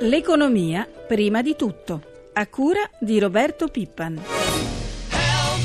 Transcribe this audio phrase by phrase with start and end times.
[0.00, 2.02] L'economia prima di tutto,
[2.34, 4.20] a cura di Roberto Pippan.
[5.08, 5.60] Help,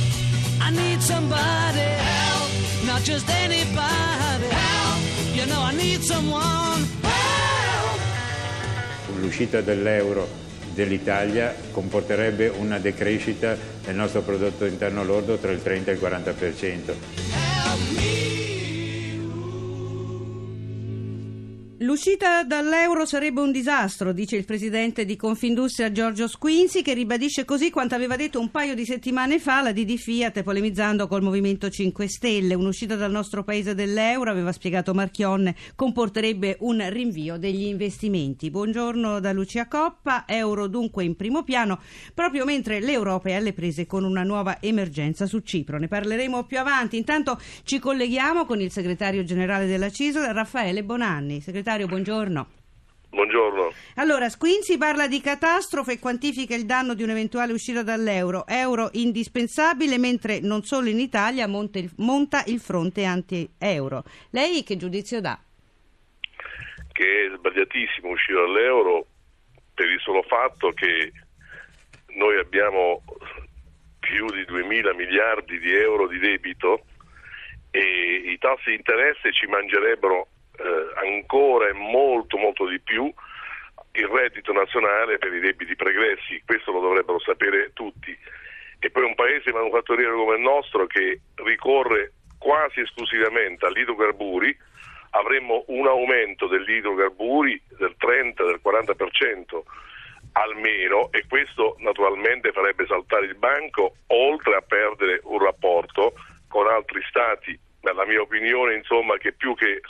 [0.62, 2.50] I need somebody help,
[2.86, 8.00] not just anybody help, you know I need someone help.
[9.20, 10.26] L'uscita dall'euro
[10.74, 17.41] dell'Italia comporterebbe una decrescita del nostro prodotto interno lordo tra il 30 e il 40%.
[21.82, 27.72] L'uscita dall'euro sarebbe un disastro, dice il presidente di Confindustria Giorgio Squinzi, che ribadisce così
[27.72, 32.08] quanto aveva detto un paio di settimane fa la DD Fiat polemizzando col Movimento 5
[32.08, 32.54] Stelle.
[32.54, 38.52] Un'uscita dal nostro paese dell'euro, aveva spiegato Marchionne, comporterebbe un rinvio degli investimenti.
[38.52, 41.80] Buongiorno da Lucia Coppa, euro dunque in primo piano,
[42.14, 45.80] proprio mentre l'Europa è alle prese con una nuova emergenza su Cipro.
[45.80, 46.98] Ne parleremo più avanti.
[46.98, 51.42] Intanto ci colleghiamo con il segretario generale della CISL, Raffaele Bonanni.
[51.42, 52.48] Segretario Segretario, buongiorno.
[53.12, 53.72] Buongiorno.
[53.96, 58.46] Allora, Squinzi parla di catastrofe e quantifica il danno di un'eventuale uscita dall'euro.
[58.48, 64.04] Euro indispensabile, mentre non solo in Italia monta il, fronte anti-euro.
[64.32, 65.40] Lei che giudizio dà?
[66.92, 69.06] Che è sbagliatissimo uscire dall'euro
[69.74, 71.12] per il solo fatto che
[72.18, 73.02] noi abbiamo
[74.00, 76.84] più di 2 mila miliardi di euro di debito
[77.70, 77.80] e
[78.26, 80.28] i tassi di interesse ci mangerebbero
[80.96, 83.12] ancora e molto molto di più
[83.94, 88.18] il reddito nazionale per i debiti pregressi, questo lo dovrebbero sapere tutti.
[88.80, 94.58] E poi un paese manufatturiero come il nostro che ricorre quasi esclusivamente agli idrocarburi,
[95.12, 99.62] avremmo un aumento degli idrocarburi del 30, del 40%
[100.34, 106.14] almeno e questo naturalmente farebbe saltare il banco oltre a perdere un rapporto
[106.48, 109.82] con altri stati nella mia opinione, insomma, che più che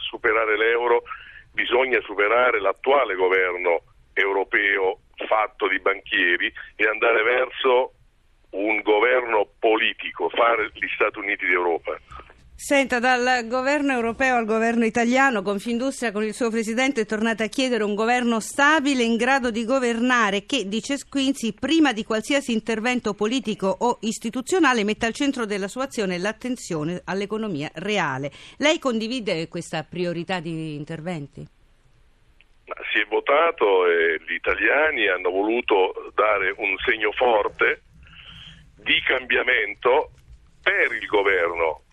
[2.22, 3.82] superare l'attuale governo
[4.14, 7.94] europeo fatto di banchieri e andare verso
[8.52, 11.98] un governo politico, fare gli Stati Uniti d'Europa.
[12.54, 17.48] Senta, dal governo europeo al governo italiano, Confindustria con il suo presidente è tornata a
[17.48, 23.16] chiedere un governo stabile in grado di governare che, dice Squinzi, prima di qualsiasi intervento
[23.16, 28.32] politico o istituzionale metta al centro della sua azione l'attenzione all'economia reale.
[28.58, 31.60] Lei condivide questa priorità di interventi?
[32.92, 37.82] Si è votato e gli italiani hanno voluto dare un segno forte
[38.76, 40.12] di cambiamento
[40.62, 41.84] per il governo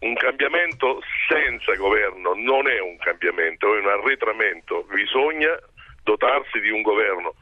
[0.00, 5.58] un cambiamento senza governo non è un cambiamento, è un arretramento, bisogna
[6.04, 7.34] dotarsi di un governo.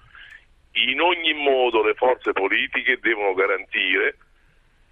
[0.88, 4.16] In ogni modo le forze politiche devono garantire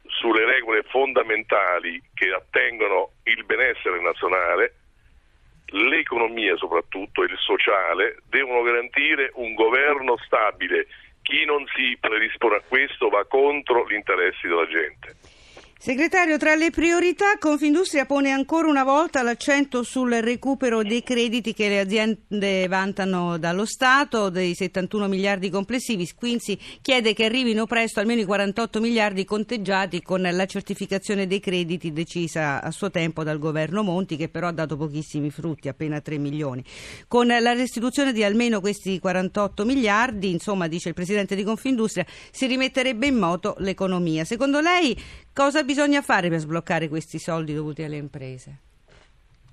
[0.06, 4.75] sulle regole fondamentali che attengono il benessere nazionale,
[5.74, 10.86] l'economia soprattutto e il sociale, devono garantire un governo stabile.
[11.22, 15.34] Chi non si predispone a questo va contro gli interessi della gente.
[15.76, 21.68] Segretario, tra le priorità Confindustria pone ancora una volta l'accento sul recupero dei crediti che
[21.68, 26.08] le aziende vantano dallo Stato, dei 71 miliardi complessivi.
[26.14, 31.92] Quincy chiede che arrivino presto almeno i 48 miliardi conteggiati con la certificazione dei crediti
[31.92, 36.16] decisa a suo tempo dal governo Monti, che però ha dato pochissimi frutti, appena 3
[36.16, 36.64] milioni.
[37.06, 42.46] Con la restituzione di almeno questi 48 miliardi, insomma, dice il Presidente di Confindustria, si
[42.46, 44.24] rimetterebbe in moto l'economia.
[44.24, 44.96] Secondo lei
[45.34, 48.61] cosa bisogna fare per sbloccare questi soldi dovuti alle imprese?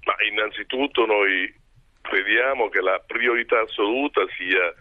[0.05, 1.53] Ma innanzitutto noi
[2.01, 4.73] crediamo che la priorità assoluta sia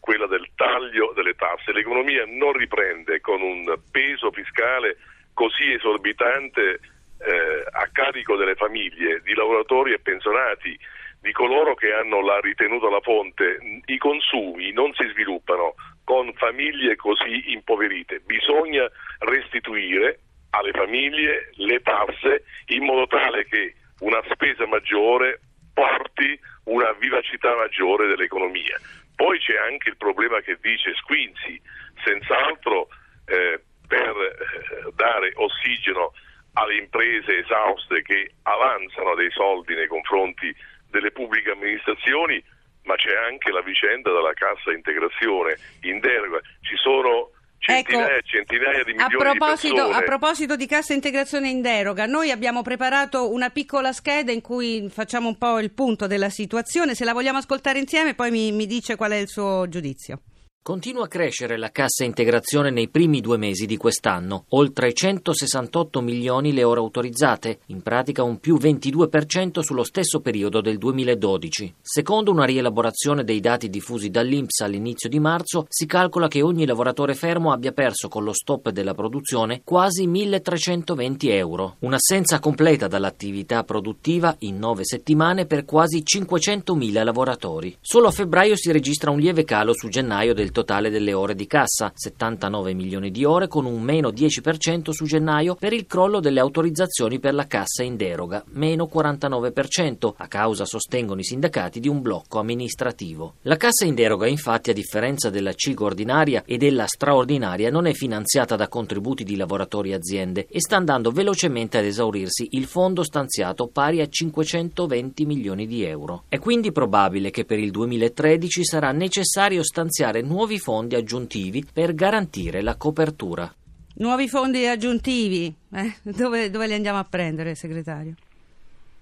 [0.00, 1.72] quella del taglio delle tasse.
[1.72, 4.98] L'economia non riprende con un peso fiscale
[5.32, 10.78] così esorbitante eh, a carico delle famiglie, di lavoratori e pensionati,
[11.20, 13.58] di coloro che hanno la ritenuta alla fonte.
[13.86, 18.20] I consumi non si sviluppano con famiglie così impoverite.
[18.20, 18.86] Bisogna
[19.20, 20.18] restituire
[20.56, 25.40] alle famiglie le tasse in modo tale che una spesa maggiore
[25.72, 28.78] porti una vivacità maggiore dell'economia.
[29.16, 31.60] Poi c'è anche il problema che dice Squinzi,
[32.04, 32.88] senz'altro
[33.26, 36.12] eh, per eh, dare ossigeno
[36.54, 40.54] alle imprese esauste che avanzano dei soldi nei confronti
[40.90, 42.42] delle pubbliche amministrazioni,
[42.84, 46.40] ma c'è anche la vicenda della cassa integrazione in deroga.
[46.62, 47.30] Ci sono
[47.64, 49.96] centinaia, ecco, centinaia di milioni a proposito, di persone.
[49.96, 54.88] A proposito di cassa integrazione in deroga, noi abbiamo preparato una piccola scheda in cui
[54.90, 56.94] facciamo un po' il punto della situazione.
[56.94, 60.20] Se la vogliamo ascoltare insieme, poi mi, mi dice qual è il suo giudizio.
[60.64, 66.54] Continua a crescere la cassa integrazione nei primi due mesi di quest'anno, oltre 168 milioni
[66.54, 71.74] le ore autorizzate, in pratica un più 22% sullo stesso periodo del 2012.
[71.82, 77.12] Secondo una rielaborazione dei dati diffusi dall'Inps all'inizio di marzo, si calcola che ogni lavoratore
[77.12, 84.34] fermo abbia perso con lo stop della produzione quasi 1320 euro, un'assenza completa dall'attività produttiva
[84.38, 87.76] in nove settimane per quasi 500.000 lavoratori.
[87.82, 91.48] Solo a febbraio si registra un lieve calo su gennaio del totale delle ore di
[91.48, 96.38] cassa, 79 milioni di ore con un meno 10% su gennaio per il crollo delle
[96.38, 102.00] autorizzazioni per la cassa in deroga, meno 49%, a causa, sostengono i sindacati, di un
[102.00, 103.34] blocco amministrativo.
[103.42, 107.92] La cassa in deroga, infatti, a differenza della CIG ordinaria e della straordinaria, non è
[107.92, 113.02] finanziata da contributi di lavoratori e aziende e sta andando velocemente ad esaurirsi il fondo
[113.02, 116.22] stanziato pari a 520 milioni di euro.
[116.28, 121.94] È quindi probabile che per il 2013 sarà necessario stanziare nuovi nuovi fondi aggiuntivi per
[121.94, 123.50] garantire la copertura.
[123.96, 125.94] Nuovi fondi aggiuntivi, eh?
[126.02, 128.12] dove, dove, li andiamo a prendere, segretario?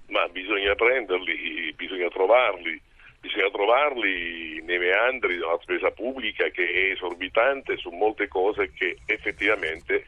[0.07, 2.81] Ma bisogna prenderli, bisogna trovarli,
[3.19, 10.07] bisogna trovarli nei meandri della spesa pubblica che è esorbitante su molte cose che effettivamente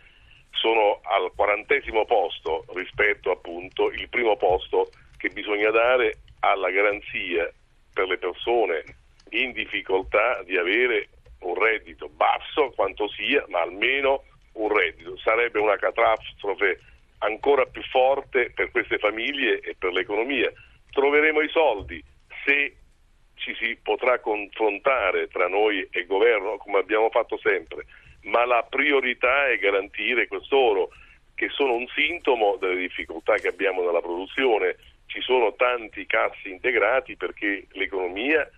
[0.53, 7.53] sono al quarantesimo posto rispetto appunto il primo posto che bisogna dare alla garanzia
[7.93, 8.85] per le persone
[9.31, 11.09] in difficoltà di avere
[11.45, 14.25] un reddito basso quanto sia, ma almeno
[14.55, 15.17] un reddito.
[15.19, 16.81] Sarebbe una catastrofe
[17.19, 20.53] ancora più forte per queste famiglie e per l'economia.
[20.91, 22.03] Troveremo i soldi
[22.45, 22.77] se
[23.35, 27.87] ci si potrà confrontare tra noi e governo come abbiamo fatto sempre,
[28.23, 30.91] ma la priorità è garantire quest'oro
[31.35, 34.77] che sono un sintomo delle difficoltà che abbiamo nella produzione.
[35.07, 38.49] Ci sono tanti cassi integrati perché l'economia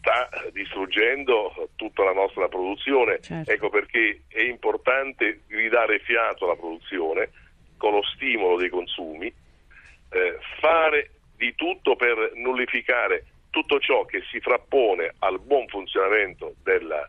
[0.00, 3.20] sta distruggendo tutta la nostra produzione.
[3.20, 3.50] Certo.
[3.50, 7.30] Ecco perché è importante ridare fiato alla produzione
[7.76, 14.40] con lo stimolo dei consumi, eh, fare di tutto per nullificare tutto ciò che si
[14.40, 17.08] frappone al buon funzionamento della,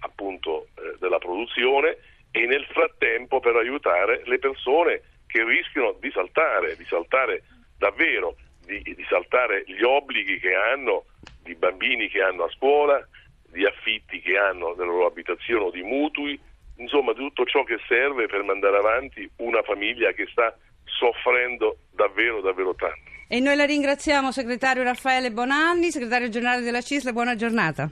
[0.00, 1.96] appunto, eh, della produzione
[2.30, 7.42] e nel frattempo per aiutare le persone che rischiano di saltare, di saltare
[7.76, 8.36] davvero,
[8.68, 11.06] di, di saltare gli obblighi che hanno
[11.42, 13.02] di bambini che hanno a scuola,
[13.50, 16.38] di affitti che hanno nella loro abitazione o di mutui,
[16.76, 20.54] insomma di tutto ciò che serve per mandare avanti una famiglia che sta
[20.84, 23.00] soffrendo davvero davvero tanto.
[23.26, 27.88] E noi la ringraziamo segretario Raffaele Bonanni, segretario generale della CISL, buona giornata.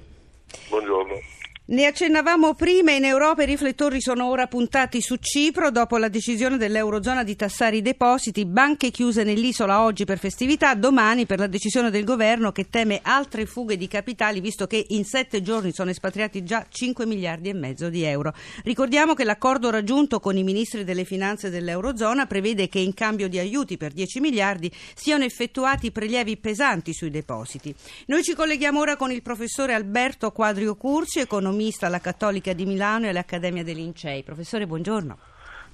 [0.69, 1.36] Buongiorno.
[1.69, 6.59] Ne accennavamo prima, in Europa i riflettori sono ora puntati su Cipro dopo la decisione
[6.59, 11.91] dell'Eurozona di tassare i depositi, banche chiuse nell'isola oggi per festività, domani per la decisione
[11.91, 16.45] del governo che teme altre fughe di capitali visto che in sette giorni sono espatriati
[16.45, 18.33] già 5 miliardi e mezzo di euro.
[18.63, 23.41] Ricordiamo che l'accordo raggiunto con i ministri delle finanze dell'Eurozona prevede che in cambio di
[23.41, 27.75] aiuti per 10 miliardi siano effettuati prelievi pesanti sui depositi.
[28.07, 32.67] Noi ci colleghiamo ora con il professore Alberto Quadrio Curci, economista economista alla Cattolica di
[32.67, 34.23] Milano e all'Accademia dei Lincei.
[34.23, 35.19] Professore, buongiorno.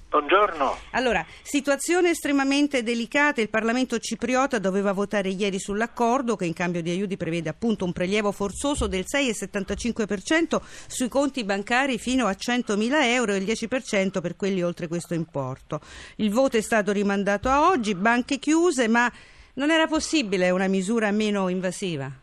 [0.09, 0.77] Buongiorno.
[0.91, 3.41] Allora, situazione estremamente delicata.
[3.41, 7.91] Il Parlamento cipriota doveva votare ieri sull'accordo che in cambio di aiuti prevede appunto un
[7.91, 14.35] prelievo forzoso del 6,75% sui conti bancari fino a 100.000 euro e il 10% per
[14.35, 15.81] quelli oltre questo importo.
[16.17, 19.11] Il voto è stato rimandato a oggi, banche chiuse, ma
[19.55, 22.22] non era possibile una misura meno invasiva?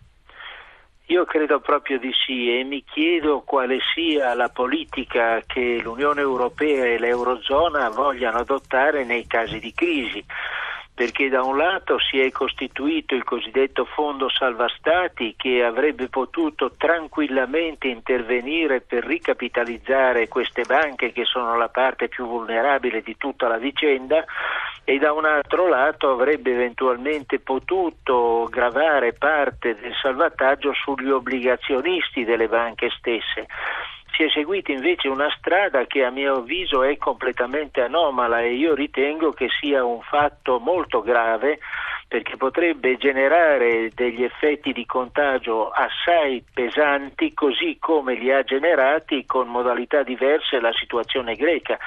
[1.10, 6.84] Io credo proprio di sì e mi chiedo quale sia la politica che l'Unione Europea
[6.84, 10.24] e l'Eurozona vogliano adottare nei casi di crisi
[11.00, 16.72] perché da un lato si è costituito il cosiddetto fondo salva stati che avrebbe potuto
[16.76, 23.56] tranquillamente intervenire per ricapitalizzare queste banche che sono la parte più vulnerabile di tutta la
[23.56, 24.26] vicenda
[24.84, 32.46] e da un altro lato avrebbe eventualmente potuto gravare parte del salvataggio sugli obbligazionisti delle
[32.46, 33.46] banche stesse
[34.20, 38.74] si è seguita invece una strada che a mio avviso è completamente anomala e io
[38.74, 41.58] ritengo che sia un fatto molto grave
[42.10, 49.46] perché potrebbe generare degli effetti di contagio assai pesanti così come li ha generati con
[49.46, 51.78] modalità diverse la situazione greca.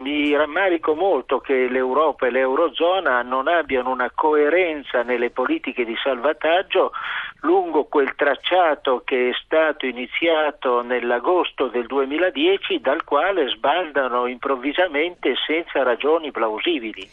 [0.00, 6.92] Mi rammarico molto che l'Europa e l'Eurozona non abbiano una coerenza nelle politiche di salvataggio
[7.40, 15.82] lungo quel tracciato che è stato iniziato nell'agosto del 2010 dal quale sbaldano improvvisamente senza
[15.82, 17.08] ragioni plausibili.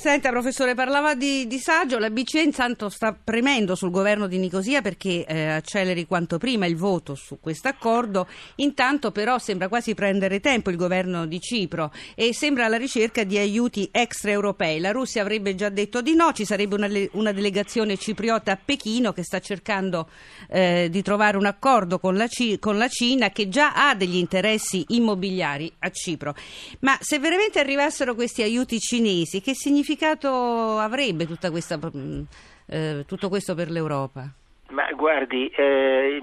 [0.00, 1.98] Senta, professore, parlava di disagio.
[1.98, 6.76] La BCE intanto sta premendo sul governo di Nicosia perché eh, acceleri quanto prima il
[6.76, 8.28] voto su questo accordo.
[8.56, 13.38] Intanto, però, sembra quasi prendere tempo il governo di Cipro e sembra alla ricerca di
[13.38, 14.78] aiuti extraeuropei.
[14.78, 16.32] La Russia avrebbe già detto di no.
[16.32, 20.08] Ci sarebbe una, una delegazione cipriota a Pechino che sta cercando
[20.48, 24.14] eh, di trovare un accordo con la, C- con la Cina che già ha degli
[24.14, 26.36] interessi immobiliari a Cipro.
[26.82, 29.86] Ma se veramente arrivassero questi aiuti cinesi, che significa?
[29.88, 32.22] Significato avrebbe questa, mm,
[32.66, 34.28] eh, tutto questo per l'Europa?
[34.70, 36.20] Ma guardi, eh,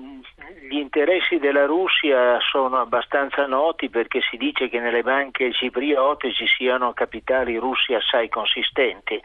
[0.69, 6.45] gli interessi della Russia sono abbastanza noti perché si dice che nelle banche cipriote ci
[6.45, 9.19] siano capitali russi assai consistenti.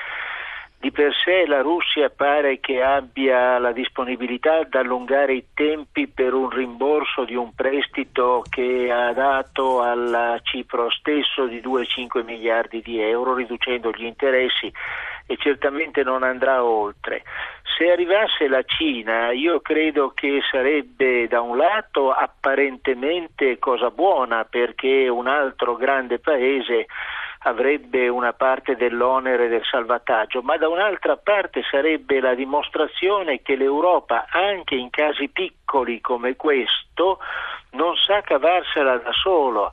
[0.81, 6.33] Di per sé la Russia pare che abbia la disponibilità ad allungare i tempi per
[6.33, 12.99] un rimborso di un prestito che ha dato al Cipro stesso di 2,5 miliardi di
[12.99, 14.73] euro, riducendo gli interessi
[15.27, 17.25] e certamente non andrà oltre.
[17.77, 25.09] Se arrivasse la Cina, io credo che sarebbe da un lato apparentemente cosa buona perché
[25.09, 26.87] un altro grande paese
[27.43, 34.27] avrebbe una parte dell'onere del salvataggio, ma da un'altra parte sarebbe la dimostrazione che l'Europa,
[34.31, 37.19] anche in casi piccoli come questo,
[37.73, 39.73] non sa cavarsela da solo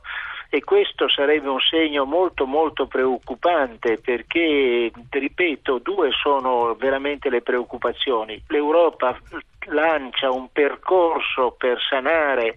[0.50, 8.42] e questo sarebbe un segno molto molto preoccupante perché, ripeto, due sono veramente le preoccupazioni.
[8.48, 9.14] L'Europa
[9.66, 12.54] lancia un percorso per sanare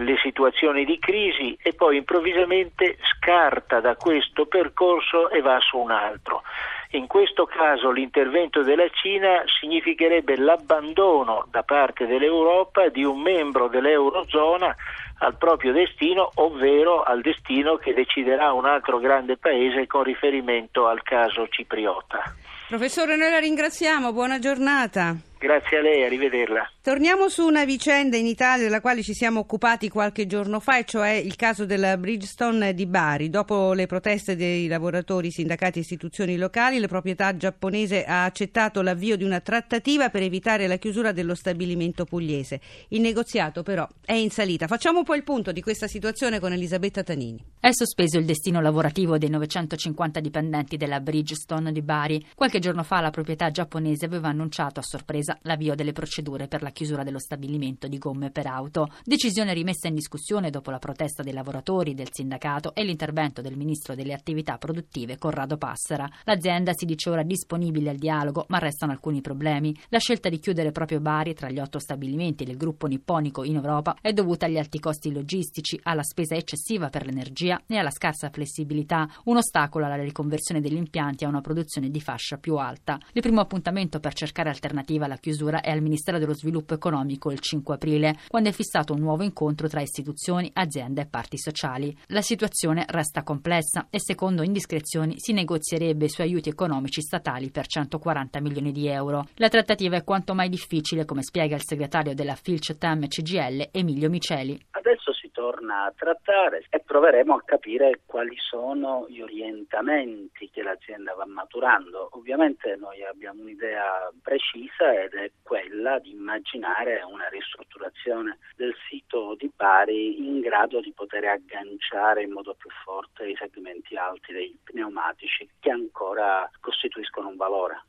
[0.00, 5.90] le situazioni di crisi e poi improvvisamente scarta da questo percorso e va su un
[5.90, 6.42] altro.
[6.90, 14.74] In questo caso l'intervento della Cina significherebbe l'abbandono da parte dell'Europa di un membro dell'Eurozona
[15.18, 21.02] al proprio destino, ovvero al destino che deciderà un altro grande paese con riferimento al
[21.02, 22.22] caso cipriota.
[22.68, 25.14] Professore, noi la ringraziamo, buona giornata.
[25.46, 26.68] Grazie a lei, arrivederla.
[26.82, 30.84] Torniamo su una vicenda in Italia della quale ci siamo occupati qualche giorno fa, e
[30.84, 33.30] cioè il caso della Bridgestone di Bari.
[33.30, 39.16] Dopo le proteste dei lavoratori, sindacati e istituzioni locali, la proprietà giapponese ha accettato l'avvio
[39.16, 42.60] di una trattativa per evitare la chiusura dello stabilimento pugliese.
[42.88, 44.66] Il negoziato però è in salita.
[44.66, 47.40] Facciamo un po' il punto di questa situazione con Elisabetta Tanini.
[47.60, 52.26] È sospeso il destino lavorativo dei 950 dipendenti della Bridgestone di Bari.
[52.34, 56.70] Qualche giorno fa la proprietà giapponese aveva annunciato a sorpresa l'avvio delle procedure per la
[56.70, 58.88] chiusura dello stabilimento di gomme per auto.
[59.04, 63.94] Decisione rimessa in discussione dopo la protesta dei lavoratori, del sindacato e l'intervento del ministro
[63.94, 66.08] delle attività produttive Corrado Passera.
[66.24, 69.76] L'azienda si dice ora disponibile al dialogo, ma restano alcuni problemi.
[69.88, 73.96] La scelta di chiudere proprio Bari tra gli otto stabilimenti del gruppo nipponico in Europa
[74.00, 79.08] è dovuta agli alti costi logistici, alla spesa eccessiva per l'energia e alla scarsa flessibilità,
[79.24, 82.98] un ostacolo alla riconversione degli impianti a una produzione di fascia più alta.
[83.12, 87.40] Il primo appuntamento per cercare alternativa alla chiusura è al Ministero dello Sviluppo economico il
[87.40, 91.96] 5 aprile, quando è fissato un nuovo incontro tra istituzioni, aziende e parti sociali.
[92.08, 98.40] La situazione resta complessa e secondo indiscrezioni si negozierebbe sui aiuti economici statali per 140
[98.40, 99.28] milioni di euro.
[99.34, 104.08] La trattativa è quanto mai difficile, come spiega il segretario della Filch Tem CGL Emilio
[104.08, 104.60] Miceli.
[104.70, 111.26] Adesso torna a trattare e proveremo a capire quali sono gli orientamenti che l'azienda va
[111.26, 112.08] maturando.
[112.12, 119.52] Ovviamente noi abbiamo un'idea precisa ed è quella di immaginare una ristrutturazione del sito di
[119.54, 125.46] Bari in grado di poter agganciare in modo più forte i segmenti alti dei pneumatici
[125.60, 127.82] che ancora costituiscono un valore.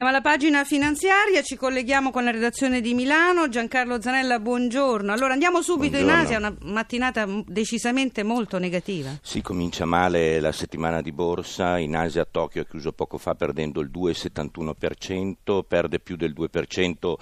[0.00, 3.48] Alla pagina finanziaria ci colleghiamo con la redazione di Milano.
[3.48, 5.10] Giancarlo Zanella, buongiorno.
[5.10, 6.20] Allora andiamo subito buongiorno.
[6.20, 9.18] in Asia, una mattinata decisamente molto negativa.
[9.20, 11.78] Si comincia male la settimana di borsa.
[11.78, 17.14] In Asia Tokyo è chiuso poco fa perdendo il 2,71%, perde più del 2%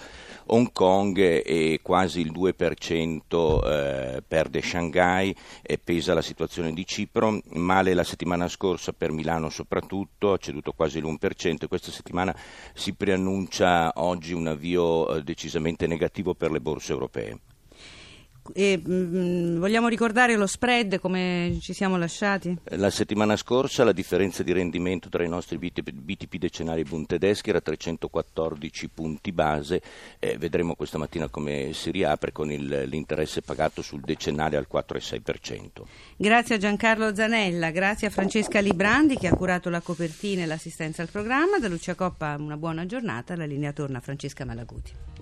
[0.49, 7.41] Hong Kong e quasi il 2% eh, perde Shanghai e pesa la situazione di Cipro.
[7.55, 12.37] Male la settimana scorsa per Milano soprattutto, ha ceduto quasi l'1% e questa settimana
[12.75, 17.39] si preannuncia oggi un avvio eh, decisamente negativo per le borse europee.
[18.53, 22.57] E, mh, mm, vogliamo ricordare lo spread come ci siamo lasciati?
[22.71, 27.51] La settimana scorsa la differenza di rendimento tra i nostri BTP, BTP decennali Bund tedeschi
[27.51, 29.83] era 314 punti base,
[30.19, 35.83] eh, vedremo questa mattina come si riapre con il, l'interesse pagato sul decennale al 4,6%.
[36.17, 41.03] Grazie a Giancarlo Zanella, grazie a Francesca Librandi che ha curato la copertina e l'assistenza
[41.03, 45.16] al programma, da Lucia Coppa una buona giornata, la linea torna a Francesca Malaguti.